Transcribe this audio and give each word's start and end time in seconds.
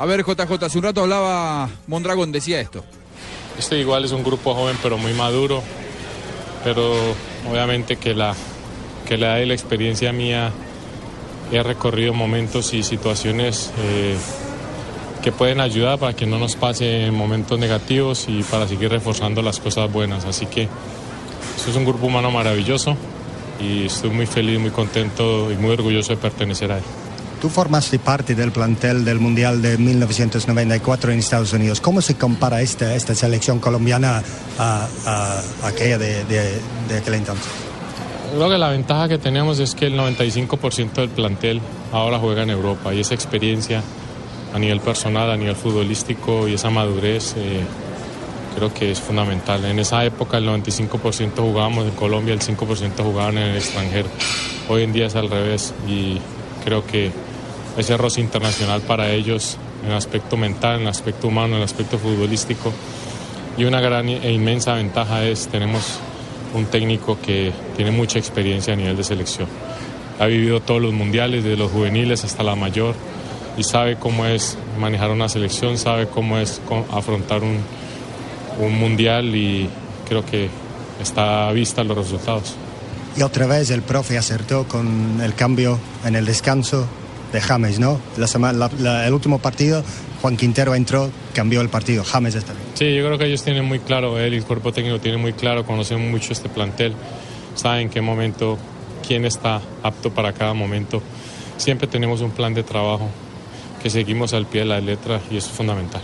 A 0.00 0.06
ver, 0.06 0.24
JJ, 0.24 0.64
hace 0.64 0.78
un 0.78 0.84
rato 0.84 1.02
hablaba 1.02 1.68
Mondragón, 1.86 2.32
decía 2.32 2.58
esto. 2.58 2.82
Este 3.58 3.78
igual 3.78 4.02
es 4.02 4.12
un 4.12 4.24
grupo 4.24 4.54
joven 4.54 4.74
pero 4.82 4.96
muy 4.96 5.12
maduro, 5.12 5.62
pero 6.64 6.94
obviamente 7.46 7.96
que 7.96 8.14
la, 8.14 8.34
que 9.06 9.18
la 9.18 9.42
y 9.42 9.46
la 9.46 9.52
experiencia 9.52 10.10
mía 10.10 10.52
he 11.52 11.62
recorrido 11.62 12.14
momentos 12.14 12.72
y 12.72 12.82
situaciones 12.82 13.72
eh, 13.76 14.16
que 15.22 15.32
pueden 15.32 15.60
ayudar 15.60 15.98
para 15.98 16.14
que 16.14 16.24
no 16.24 16.38
nos 16.38 16.56
pase 16.56 17.04
en 17.04 17.12
momentos 17.12 17.58
negativos 17.58 18.24
y 18.26 18.42
para 18.44 18.66
seguir 18.66 18.88
reforzando 18.88 19.42
las 19.42 19.60
cosas 19.60 19.92
buenas. 19.92 20.24
Así 20.24 20.46
que 20.46 20.62
eso 20.62 21.70
es 21.70 21.76
un 21.76 21.84
grupo 21.84 22.06
humano 22.06 22.30
maravilloso 22.30 22.96
y 23.60 23.84
estoy 23.84 24.08
muy 24.08 24.24
feliz, 24.24 24.58
muy 24.58 24.70
contento 24.70 25.52
y 25.52 25.56
muy 25.56 25.72
orgulloso 25.72 26.14
de 26.14 26.16
pertenecer 26.16 26.72
a 26.72 26.78
él. 26.78 26.84
Tú 27.40 27.48
formaste 27.48 27.98
parte 27.98 28.34
del 28.34 28.52
plantel 28.52 29.02
del 29.04 29.18
Mundial 29.18 29.62
de 29.62 29.78
1994 29.78 31.10
en 31.12 31.18
Estados 31.20 31.52
Unidos. 31.54 31.80
¿Cómo 31.80 32.02
se 32.02 32.14
compara 32.16 32.60
esta, 32.60 32.94
esta 32.94 33.14
selección 33.14 33.60
colombiana 33.60 34.22
a, 34.58 34.86
a- 35.06 35.40
a 35.62 35.66
aquella 35.68 35.96
de, 35.96 36.24
de, 36.26 36.58
de 36.88 36.98
aquel 36.98 37.14
entonces? 37.14 37.46
Creo 38.34 38.48
que 38.50 38.58
la 38.58 38.68
ventaja 38.68 39.08
que 39.08 39.16
tenemos 39.18 39.58
es 39.58 39.74
que 39.74 39.86
el 39.86 39.98
95% 39.98 40.92
del 40.92 41.08
plantel 41.08 41.60
ahora 41.92 42.18
juega 42.18 42.42
en 42.42 42.50
Europa 42.50 42.92
y 42.92 43.00
esa 43.00 43.14
experiencia 43.14 43.82
a 44.54 44.58
nivel 44.58 44.80
personal, 44.80 45.30
a 45.30 45.36
nivel 45.36 45.56
futbolístico 45.56 46.46
y 46.46 46.54
esa 46.54 46.68
madurez 46.70 47.34
eh, 47.38 47.60
creo 48.54 48.72
que 48.74 48.92
es 48.92 49.00
fundamental. 49.00 49.64
En 49.64 49.78
esa 49.78 50.04
época 50.04 50.36
el 50.36 50.46
95% 50.46 51.30
jugábamos 51.38 51.86
en 51.86 51.92
Colombia, 51.92 52.34
el 52.34 52.40
5% 52.40 53.02
jugaban 53.02 53.38
en 53.38 53.48
el 53.48 53.56
extranjero. 53.56 54.08
Hoy 54.68 54.82
en 54.82 54.92
día 54.92 55.06
es 55.06 55.16
al 55.16 55.30
revés 55.30 55.72
y 55.88 56.18
creo 56.64 56.86
que 56.86 57.10
ese 57.76 57.96
roce 57.96 58.20
internacional 58.20 58.80
para 58.82 59.10
ellos 59.10 59.56
en 59.84 59.90
el 59.90 59.96
aspecto 59.96 60.36
mental, 60.36 60.76
en 60.76 60.82
el 60.82 60.88
aspecto 60.88 61.28
humano, 61.28 61.54
en 61.54 61.58
el 61.58 61.64
aspecto 61.64 61.98
futbolístico 61.98 62.72
y 63.56 63.64
una 63.64 63.80
gran 63.80 64.08
e 64.08 64.32
inmensa 64.32 64.74
ventaja 64.74 65.24
es 65.24 65.48
tenemos 65.48 65.98
un 66.54 66.66
técnico 66.66 67.18
que 67.20 67.52
tiene 67.76 67.90
mucha 67.90 68.18
experiencia 68.18 68.72
a 68.72 68.76
nivel 68.76 68.96
de 68.96 69.04
selección. 69.04 69.48
Ha 70.18 70.26
vivido 70.26 70.60
todos 70.60 70.80
los 70.80 70.92
mundiales, 70.92 71.44
desde 71.44 71.56
los 71.56 71.70
juveniles 71.70 72.24
hasta 72.24 72.42
la 72.42 72.54
mayor, 72.54 72.94
y 73.56 73.62
sabe 73.62 73.96
cómo 73.96 74.26
es 74.26 74.56
manejar 74.78 75.10
una 75.10 75.28
selección, 75.28 75.78
sabe 75.78 76.06
cómo 76.06 76.38
es 76.38 76.60
afrontar 76.90 77.42
un, 77.42 77.58
un 78.58 78.78
mundial 78.78 79.34
y 79.34 79.68
creo 80.08 80.24
que 80.24 80.48
está 81.00 81.48
a 81.48 81.52
vista 81.52 81.84
los 81.84 81.96
resultados. 81.96 82.54
Y 83.16 83.22
otra 83.22 83.46
vez 83.46 83.70
el 83.70 83.82
profe 83.82 84.16
acertó 84.16 84.66
con 84.66 85.20
el 85.20 85.34
cambio 85.34 85.78
en 86.04 86.16
el 86.16 86.24
descanso 86.24 86.86
de 87.32 87.40
James, 87.40 87.78
¿no? 87.78 88.00
La 88.16 88.26
sema- 88.26 88.52
la- 88.52 88.70
la- 88.78 89.06
el 89.06 89.12
último 89.14 89.38
partido, 89.38 89.82
Juan 90.20 90.36
Quintero 90.36 90.74
entró, 90.74 91.10
cambió 91.34 91.60
el 91.60 91.68
partido. 91.68 92.04
James 92.04 92.34
está 92.34 92.52
bien. 92.52 92.64
Sí, 92.74 92.94
yo 92.94 93.04
creo 93.06 93.18
que 93.18 93.26
ellos 93.26 93.42
tienen 93.42 93.64
muy 93.64 93.78
claro, 93.78 94.18
él 94.18 94.34
y 94.34 94.36
el 94.38 94.44
cuerpo 94.44 94.72
técnico 94.72 94.98
tiene 95.00 95.16
muy 95.18 95.32
claro, 95.32 95.64
conocen 95.64 96.10
mucho 96.10 96.32
este 96.32 96.48
plantel, 96.48 96.94
saben 97.54 97.82
en 97.82 97.90
qué 97.90 98.00
momento, 98.00 98.58
quién 99.06 99.24
está 99.24 99.60
apto 99.82 100.10
para 100.12 100.32
cada 100.32 100.54
momento. 100.54 101.02
Siempre 101.56 101.86
tenemos 101.86 102.20
un 102.20 102.30
plan 102.30 102.54
de 102.54 102.62
trabajo 102.62 103.08
que 103.82 103.90
seguimos 103.90 104.32
al 104.34 104.46
pie 104.46 104.60
de 104.60 104.66
la 104.66 104.80
letra 104.80 105.20
y 105.30 105.36
eso 105.36 105.48
es 105.50 105.56
fundamental. 105.56 106.02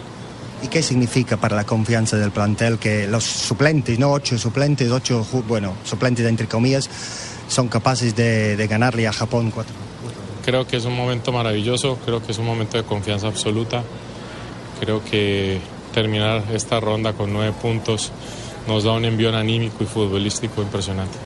¿Y 0.62 0.68
qué 0.68 0.82
significa 0.82 1.36
para 1.36 1.54
la 1.54 1.64
confianza 1.64 2.16
del 2.16 2.30
plantel 2.30 2.78
que 2.78 3.06
los 3.06 3.24
suplentes, 3.24 3.98
no 3.98 4.12
ocho 4.12 4.38
suplentes, 4.38 4.90
ocho, 4.90 5.26
bueno, 5.46 5.74
suplentes 5.84 6.24
entre 6.26 6.46
comillas, 6.46 6.88
son 7.48 7.68
capaces 7.68 8.16
de, 8.16 8.56
de 8.56 8.66
ganarle 8.66 9.06
a 9.06 9.12
Japón 9.12 9.50
cuatro? 9.50 9.74
Creo 10.46 10.64
que 10.64 10.76
es 10.76 10.84
un 10.84 10.94
momento 10.94 11.32
maravilloso, 11.32 11.98
creo 12.04 12.22
que 12.22 12.30
es 12.30 12.38
un 12.38 12.46
momento 12.46 12.76
de 12.76 12.84
confianza 12.84 13.26
absoluta. 13.26 13.82
Creo 14.78 15.04
que 15.04 15.58
terminar 15.92 16.44
esta 16.52 16.78
ronda 16.78 17.14
con 17.14 17.32
nueve 17.32 17.52
puntos 17.60 18.12
nos 18.68 18.84
da 18.84 18.92
un 18.92 19.04
envión 19.04 19.34
anímico 19.34 19.82
y 19.82 19.86
futbolístico 19.86 20.62
impresionante. 20.62 21.18